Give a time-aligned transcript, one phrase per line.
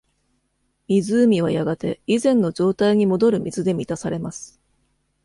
[0.87, 4.59] 湖はやがて以前の状態に戻る水で満たされます。